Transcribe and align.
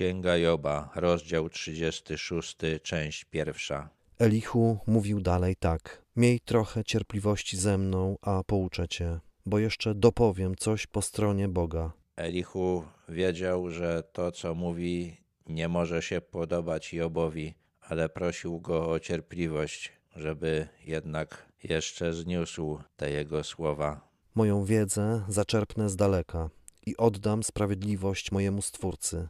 Księga 0.00 0.36
Joba, 0.36 0.90
rozdział 0.94 1.48
36, 1.48 2.56
część 2.82 3.24
pierwsza. 3.24 3.88
Elichu 4.18 4.78
mówił 4.86 5.20
dalej 5.20 5.56
tak: 5.56 6.02
Miej 6.16 6.40
trochę 6.40 6.84
cierpliwości 6.84 7.56
ze 7.56 7.78
mną, 7.78 8.16
a 8.22 8.42
pouczę 8.44 8.88
cię, 8.88 9.20
bo 9.46 9.58
jeszcze 9.58 9.94
dopowiem 9.94 10.54
coś 10.56 10.86
po 10.86 11.02
stronie 11.02 11.48
Boga. 11.48 11.92
Elichu 12.16 12.84
wiedział, 13.08 13.70
że 13.70 14.02
to, 14.12 14.32
co 14.32 14.54
mówi, 14.54 15.16
nie 15.46 15.68
może 15.68 16.02
się 16.02 16.20
podobać 16.20 16.94
Jobowi, 16.94 17.54
ale 17.80 18.08
prosił 18.08 18.60
go 18.60 18.90
o 18.90 19.00
cierpliwość, 19.00 19.92
żeby 20.16 20.68
jednak 20.86 21.46
jeszcze 21.64 22.12
zniósł 22.12 22.78
te 22.96 23.10
jego 23.10 23.44
słowa. 23.44 24.08
Moją 24.34 24.64
wiedzę 24.64 25.24
zaczerpnę 25.28 25.90
z 25.90 25.96
daleka 25.96 26.50
i 26.86 26.96
oddam 26.96 27.42
sprawiedliwość 27.42 28.32
mojemu 28.32 28.62
Stwórcy. 28.62 29.28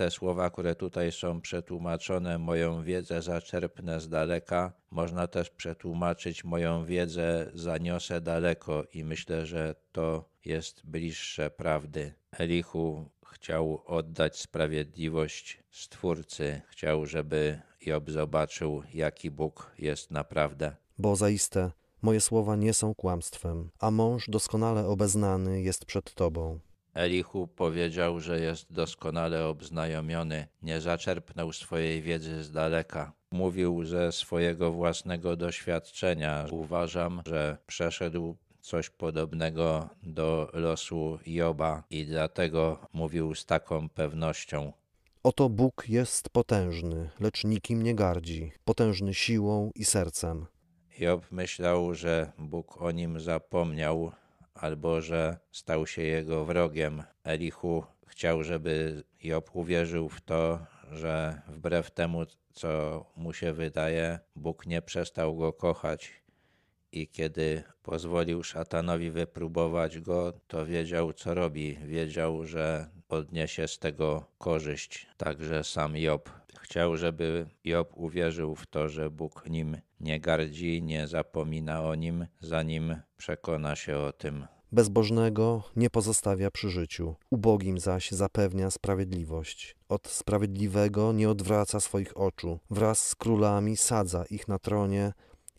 Te 0.00 0.10
słowa, 0.10 0.50
które 0.50 0.74
tutaj 0.74 1.12
są 1.12 1.40
przetłumaczone, 1.40 2.38
moją 2.38 2.82
wiedzę 2.82 3.22
zaczerpnę 3.22 4.00
z 4.00 4.08
daleka, 4.08 4.72
można 4.90 5.26
też 5.26 5.50
przetłumaczyć 5.50 6.44
moją 6.44 6.84
wiedzę 6.84 7.50
zaniosę 7.54 8.20
daleko 8.20 8.84
i 8.92 9.04
myślę, 9.04 9.46
że 9.46 9.74
to 9.92 10.24
jest 10.44 10.86
bliższe 10.86 11.50
prawdy. 11.50 12.14
Elichu 12.32 13.10
chciał 13.26 13.82
oddać 13.86 14.40
sprawiedliwość 14.40 15.62
Stwórcy, 15.70 16.60
chciał, 16.68 17.06
żeby 17.06 17.60
Job 17.86 18.10
zobaczył, 18.10 18.82
jaki 18.94 19.30
Bóg 19.30 19.72
jest 19.78 20.10
naprawdę. 20.10 20.76
Bo 20.98 21.16
zaiste 21.16 21.70
moje 22.02 22.20
słowa 22.20 22.56
nie 22.56 22.74
są 22.74 22.94
kłamstwem, 22.94 23.70
a 23.78 23.90
mąż 23.90 24.28
doskonale 24.28 24.86
obeznany 24.86 25.62
jest 25.62 25.84
przed 25.84 26.14
Tobą. 26.14 26.60
Elichu 26.94 27.46
powiedział, 27.46 28.20
że 28.20 28.40
jest 28.40 28.72
doskonale 28.72 29.46
obznajomiony, 29.46 30.46
nie 30.62 30.80
zaczerpnął 30.80 31.52
swojej 31.52 32.02
wiedzy 32.02 32.44
z 32.44 32.50
daleka. 32.50 33.12
Mówił 33.30 33.84
ze 33.84 34.12
swojego 34.12 34.72
własnego 34.72 35.36
doświadczenia. 35.36 36.46
Uważam, 36.50 37.22
że 37.26 37.56
przeszedł 37.66 38.36
coś 38.60 38.90
podobnego 38.90 39.88
do 40.02 40.50
losu 40.52 41.18
Joba 41.26 41.82
i 41.90 42.06
dlatego 42.06 42.78
mówił 42.92 43.34
z 43.34 43.46
taką 43.46 43.88
pewnością. 43.88 44.72
Oto 45.22 45.48
Bóg 45.48 45.84
jest 45.88 46.30
potężny, 46.30 47.10
lecz 47.20 47.44
nikim 47.44 47.82
nie 47.82 47.94
gardzi, 47.94 48.52
potężny 48.64 49.14
siłą 49.14 49.70
i 49.74 49.84
sercem. 49.84 50.46
Job 50.98 51.26
myślał, 51.30 51.94
że 51.94 52.32
Bóg 52.38 52.82
o 52.82 52.90
nim 52.90 53.20
zapomniał, 53.20 54.12
albo 54.60 55.00
że 55.00 55.38
stał 55.52 55.86
się 55.86 56.02
jego 56.02 56.44
wrogiem. 56.44 57.02
Elichu 57.24 57.84
chciał, 58.06 58.42
żeby 58.42 59.02
Job 59.22 59.50
uwierzył 59.52 60.08
w 60.08 60.20
to, 60.20 60.66
że 60.90 61.42
wbrew 61.48 61.90
temu, 61.90 62.22
co 62.52 63.04
mu 63.16 63.32
się 63.32 63.52
wydaje, 63.52 64.18
Bóg 64.36 64.66
nie 64.66 64.82
przestał 64.82 65.36
go 65.36 65.52
kochać. 65.52 66.22
I 66.92 67.08
kiedy 67.08 67.62
pozwolił 67.82 68.42
szatanowi 68.42 69.10
wypróbować 69.10 70.00
go, 70.00 70.32
to 70.46 70.66
wiedział, 70.66 71.12
co 71.12 71.34
robi. 71.34 71.78
Wiedział, 71.86 72.44
że 72.44 72.86
odniesie 73.12 73.68
z 73.68 73.78
tego 73.78 74.24
korzyść. 74.38 75.06
Także 75.16 75.64
sam 75.64 75.96
Job 75.96 76.30
chciał, 76.60 76.96
żeby 76.96 77.46
Job 77.64 77.92
uwierzył 77.96 78.54
w 78.54 78.66
to, 78.66 78.88
że 78.88 79.10
Bóg 79.10 79.44
nim 79.48 79.76
nie 80.00 80.20
gardzi, 80.20 80.82
nie 80.82 81.06
zapomina 81.06 81.82
o 81.82 81.94
nim, 81.94 82.26
zanim 82.40 82.96
przekona 83.16 83.76
się 83.76 83.98
o 83.98 84.12
tym. 84.12 84.46
Bezbożnego 84.72 85.62
nie 85.76 85.90
pozostawia 85.90 86.50
przy 86.50 86.70
życiu, 86.70 87.14
ubogim 87.30 87.78
zaś 87.78 88.10
zapewnia 88.10 88.70
sprawiedliwość. 88.70 89.76
Od 89.88 90.08
sprawiedliwego 90.08 91.12
nie 91.12 91.30
odwraca 91.30 91.80
swoich 91.80 92.16
oczu, 92.16 92.58
wraz 92.70 93.08
z 93.08 93.14
królami 93.14 93.76
sadza 93.76 94.24
ich 94.24 94.48
na 94.48 94.58
tronie 94.58 95.12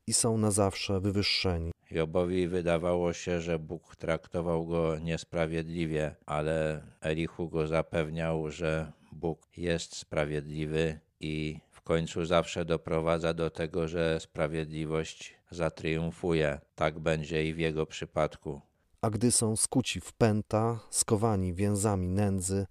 i 0.07 0.13
są 0.13 0.37
na 0.37 0.51
zawsze 0.51 0.99
wywyższeni. 0.99 1.71
Jobowi 1.91 2.47
wydawało 2.47 3.13
się, 3.13 3.41
że 3.41 3.59
Bóg 3.59 3.95
traktował 3.95 4.65
go 4.65 4.99
niesprawiedliwie, 4.99 6.15
ale 6.25 6.81
Elichu 7.01 7.49
go 7.49 7.67
zapewniał, 7.67 8.51
że 8.51 8.91
Bóg 9.11 9.47
jest 9.57 9.95
sprawiedliwy 9.95 10.99
i 11.19 11.59
w 11.71 11.81
końcu 11.81 12.25
zawsze 12.25 12.65
doprowadza 12.65 13.33
do 13.33 13.49
tego, 13.49 13.87
że 13.87 14.19
sprawiedliwość 14.19 15.35
zatriumfuje. 15.51 16.59
Tak 16.75 16.99
będzie 16.99 17.45
i 17.47 17.53
w 17.53 17.59
jego 17.59 17.85
przypadku. 17.85 18.61
A 19.01 19.09
gdy 19.09 19.31
są 19.31 19.55
skuci 19.55 20.01
w 20.01 20.13
pęta, 20.13 20.79
skowani 20.89 21.53
więzami 21.53 22.09
nędzy, 22.09 22.65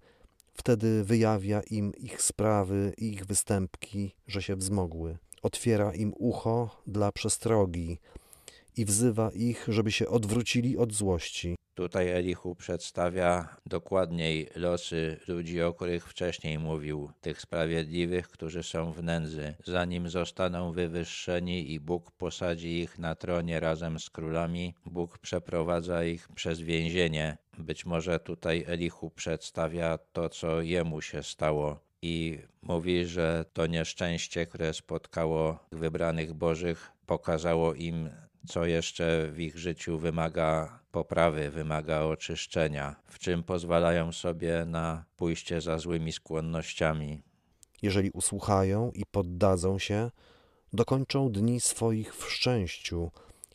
wtedy 0.53 1.03
wyjawia 1.03 1.61
im 1.61 1.93
ich 1.95 2.21
sprawy 2.21 2.93
i 2.97 3.13
ich 3.13 3.25
występki, 3.25 4.15
że 4.27 4.41
się 4.41 4.55
wzmogły. 4.55 5.17
Otwiera 5.41 5.93
im 5.93 6.13
ucho 6.17 6.83
dla 6.87 7.11
przestrogi 7.11 7.99
i 8.77 8.85
wzywa 8.85 9.31
ich, 9.35 9.65
żeby 9.67 9.91
się 9.91 10.07
odwrócili 10.07 10.77
od 10.77 10.93
złości. 10.93 11.55
Tutaj 11.75 12.09
Elichu 12.09 12.55
przedstawia 12.55 13.57
dokładniej 13.65 14.49
losy 14.55 15.19
ludzi, 15.27 15.61
o 15.61 15.73
których 15.73 16.09
wcześniej 16.09 16.59
mówił, 16.59 17.09
tych 17.21 17.41
sprawiedliwych, 17.41 18.27
którzy 18.27 18.63
są 18.63 18.91
w 18.91 19.03
nędzy. 19.03 19.55
Zanim 19.65 20.09
zostaną 20.09 20.71
wywyższeni 20.71 21.71
i 21.71 21.79
Bóg 21.79 22.11
posadzi 22.11 22.79
ich 22.79 22.99
na 22.99 23.15
tronie 23.15 23.59
razem 23.59 23.99
z 23.99 24.09
królami, 24.09 24.73
Bóg 24.85 25.17
przeprowadza 25.17 26.03
ich 26.03 26.27
przez 26.35 26.59
więzienie. 26.59 27.37
Być 27.57 27.85
może 27.85 28.19
tutaj 28.19 28.63
Elichu 28.67 29.09
przedstawia 29.09 29.97
to, 30.13 30.29
co 30.29 30.61
jemu 30.61 31.01
się 31.01 31.23
stało. 31.23 31.79
I 32.01 32.39
mówi, 32.61 33.05
że 33.05 33.45
to 33.53 33.67
nieszczęście, 33.67 34.45
które 34.45 34.73
spotkało 34.73 35.59
wybranych 35.71 36.33
Bożych, 36.33 36.91
pokazało 37.05 37.73
im 37.73 38.09
co 38.47 38.65
jeszcze 38.65 39.27
w 39.31 39.39
ich 39.39 39.57
życiu 39.57 39.99
wymaga 39.99 40.79
poprawy, 40.91 41.51
wymaga 41.51 42.01
oczyszczenia, 42.01 42.95
w 43.05 43.19
czym 43.19 43.43
pozwalają 43.43 44.11
sobie 44.11 44.65
na 44.65 45.05
pójście 45.17 45.61
za 45.61 45.77
złymi 45.77 46.11
skłonnościami. 46.11 47.21
Jeżeli 47.81 48.11
usłuchają 48.11 48.91
i 48.91 49.05
poddadzą 49.05 49.79
się, 49.79 50.11
dokończą 50.73 51.31
dni 51.31 51.59
swoich 51.59 52.15
w 52.15 52.31
szczęściu 52.31 53.11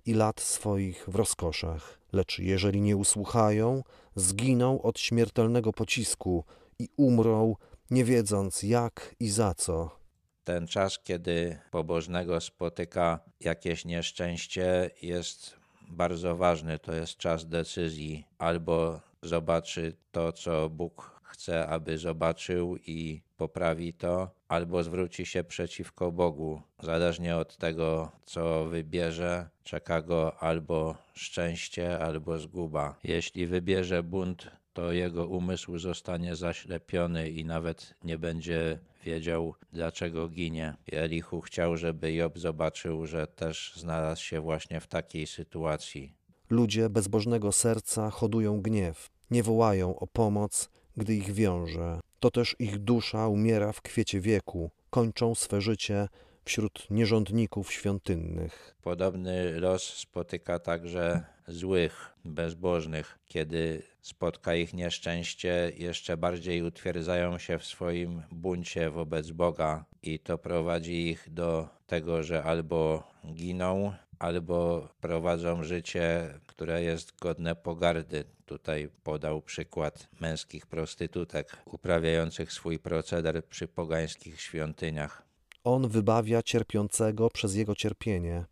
i 0.07 0.15
lat 0.15 0.41
swoich 0.41 1.05
w 1.09 1.15
rozkoszach. 1.15 1.99
Lecz 2.13 2.39
jeżeli 2.39 2.81
nie 2.81 2.97
usłuchają, 2.97 3.83
zginą 4.17 4.83
od 4.83 4.99
śmiertelnego 4.99 5.73
pocisku 5.73 6.45
i 6.79 6.89
umrą, 6.97 7.55
nie 7.91 8.05
wiedząc 8.05 8.63
jak 8.63 9.15
i 9.21 9.29
za 9.29 9.55
co 9.55 10.06
ten 10.47 10.67
czas, 10.67 10.99
kiedy 11.05 11.59
pobożnego 11.71 12.41
spotyka 12.41 13.21
jakieś 13.41 13.85
nieszczęście, 13.85 14.91
jest 15.03 15.57
bardzo 15.89 16.37
ważny. 16.37 16.79
To 16.79 16.95
jest 16.95 17.17
czas 17.17 17.49
decyzji. 17.49 18.25
Albo 18.39 19.01
zobaczy 19.23 19.93
to, 20.13 20.33
co 20.33 20.71
Bóg 20.71 21.21
chce, 21.23 21.67
aby 21.67 21.99
zobaczył 21.99 22.77
i 22.77 23.23
poprawi 23.37 23.93
to, 23.93 24.31
albo 24.49 24.83
zwróci 24.83 25.27
się 25.27 25.45
przeciwko 25.45 26.13
Bogu. 26.13 26.63
Zależnie 26.83 27.37
od 27.37 27.57
tego, 27.57 28.13
co 28.25 28.65
wybierze, 28.65 29.49
czeka 29.65 30.03
go 30.03 30.37
albo 30.39 30.97
szczęście, 31.15 31.99
albo 31.99 32.39
zguba. 32.39 32.95
Jeśli 33.05 33.47
wybierze 33.47 34.03
bunt, 34.03 34.51
to 34.77 34.93
jego 34.93 35.27
umysł 35.27 35.79
zostanie 35.79 36.37
zaślepiony 36.37 37.31
i 37.31 37.45
nawet 37.45 37.95
nie 38.05 38.19
będzie 38.19 38.79
wiedział, 39.05 39.55
dlaczego 39.73 40.29
ginie. 40.29 40.75
Elichu 40.93 41.41
chciał, 41.41 41.77
żeby 41.77 42.13
Job 42.13 42.39
zobaczył, 42.39 43.07
że 43.07 43.27
też 43.27 43.73
znalazł 43.77 44.23
się 44.23 44.41
właśnie 44.41 44.81
w 44.81 44.87
takiej 44.87 45.27
sytuacji. 45.27 46.15
Ludzie 46.51 46.91
bezbożnego 46.91 47.53
serca 47.53 48.11
hodują 48.11 48.63
gniew, 48.63 49.11
nie 49.31 49.43
wołają 49.43 49.99
o 49.99 50.07
pomoc, 50.07 50.71
gdy 50.97 51.15
ich 51.15 51.33
wiąże. 51.33 52.01
To 52.21 52.31
też 52.31 52.57
ich 52.59 52.79
dusza 52.79 53.29
umiera 53.29 53.73
w 53.73 53.83
kwiecie 53.83 54.21
wieku, 54.21 54.71
kończą 54.91 55.35
swe 55.35 55.61
życie 55.61 56.09
wśród 56.45 56.87
nierządników 56.91 57.73
świątynnych. 57.73 58.77
Podobny 58.83 59.61
los 59.61 59.83
spotyka 59.83 60.59
także 60.59 61.36
złych, 61.49 62.13
bezbożnych. 62.25 63.19
Kiedy 63.27 63.83
spotka 64.01 64.55
ich 64.55 64.75
nieszczęście, 64.75 65.73
jeszcze 65.77 66.17
bardziej 66.17 66.63
utwierdzają 66.63 67.39
się 67.39 67.59
w 67.59 67.65
swoim 67.65 68.23
buncie 68.31 68.91
wobec 68.91 69.31
Boga 69.31 69.85
i 70.03 70.19
to 70.19 70.39
prowadzi 70.39 71.09
ich 71.09 71.29
do 71.31 71.69
tego, 71.87 72.23
że 72.23 72.43
albo 72.43 73.03
giną, 73.35 73.93
albo 74.19 74.89
prowadzą 75.01 75.63
życie, 75.63 76.35
które 76.47 76.83
jest 76.83 77.19
godne 77.21 77.57
pogardy. 77.57 78.25
Tutaj 78.47 78.89
podał 79.03 79.43
przykład 79.43 80.09
męskich 80.21 80.67
prostytutek 80.67 81.57
uprawiających 81.65 82.53
swój 82.53 82.79
proceder 82.79 83.47
przy 83.47 83.69
pogańskich 83.69 84.41
świątyniach. 84.41 85.23
On 85.65 85.89
wybawia 85.89 86.43
cierpiącego 86.43 87.31
przez 87.31 87.55
jego 87.55 87.75
cierpienie 87.75 88.45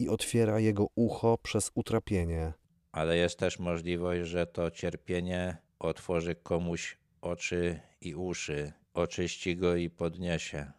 i 0.00 0.08
otwiera 0.08 0.60
jego 0.60 0.86
ucho 0.94 1.38
przez 1.38 1.70
utrapienie. 1.74 2.52
Ale 2.92 3.16
jest 3.16 3.38
też 3.38 3.58
możliwość, 3.58 4.28
że 4.28 4.46
to 4.46 4.70
cierpienie 4.70 5.56
otworzy 5.78 6.34
komuś 6.34 6.98
oczy 7.20 7.80
i 8.00 8.14
uszy, 8.14 8.72
oczyści 8.94 9.56
go 9.56 9.76
i 9.76 9.90
podniesie. 9.90 10.72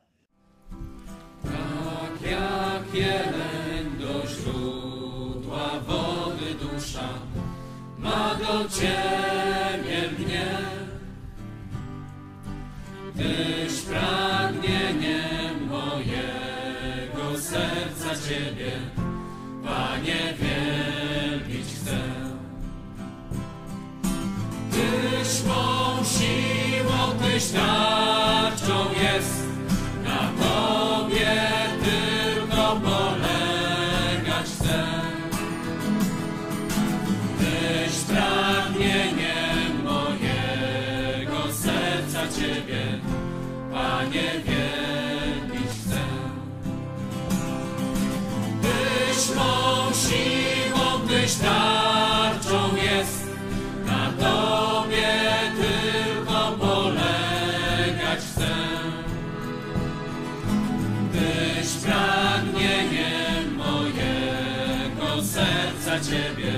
Tak 1.44 2.32
jak 2.32 2.94
jeleń 2.94 3.98
do 4.00 4.28
źródła 4.28 5.80
wody 5.80 6.56
dusza 6.62 7.10
ma 7.98 8.36
do 8.36 8.70
Ciebie 8.70 10.12
mnie. 10.20 10.48
Tyś 13.18 13.82
pragnieniem 13.82 15.68
mojego 15.68 17.38
serca 17.40 18.28
Ciebie, 18.28 18.72
Panie, 19.72 20.34
wielbić 20.40 21.68
chcę. 21.68 21.98
Tyś 24.72 25.44
mą 25.48 26.04
siłą, 26.04 27.20
Tyś 27.22 27.52
tarczą 27.52 28.01
Ciebie, 66.12 66.54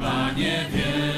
Panie, 0.00 0.66
wielbić 0.72 1.17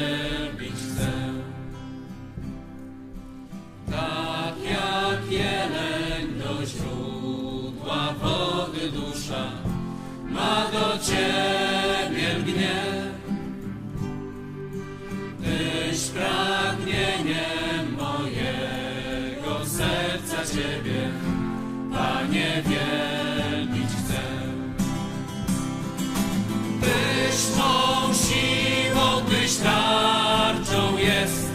Mą 27.30 28.14
siłą, 28.14 29.24
Tyś 29.30 29.56
tarczą 29.56 30.98
jest, 30.98 31.50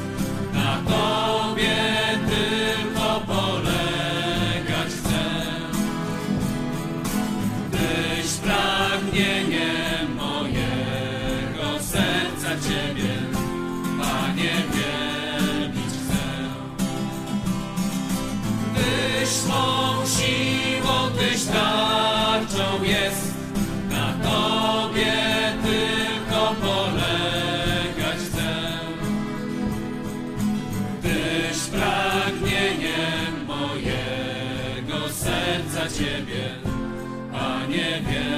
na 0.54 0.78
Tobie 0.92 1.76
tylko 2.30 3.22
polegać 3.28 4.88
chcę. 4.88 5.26
Tyś 7.72 8.34
pragnieniem 8.34 9.65
Yeah. 37.76 38.35